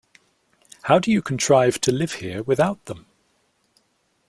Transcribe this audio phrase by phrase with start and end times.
[0.81, 3.05] How do you contrive to live here without them?